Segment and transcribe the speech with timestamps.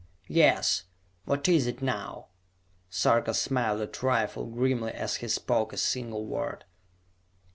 [0.33, 0.85] "Yes!
[1.25, 2.29] What is it now?"
[2.89, 6.65] Sarka smiled a trifle grimly as he spoke a single word.